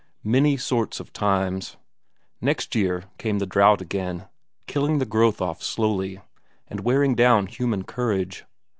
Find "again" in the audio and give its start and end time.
3.81-4.27